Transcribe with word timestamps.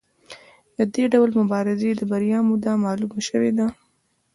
د 0.77 0.79
دې 0.93 1.05
ډول 1.13 1.29
مبارزې 1.41 1.91
د 1.95 2.01
بریا 2.11 2.39
موده 2.49 2.71
معلومه 2.85 3.19
شوې 3.27 3.51
ده. 3.57 3.67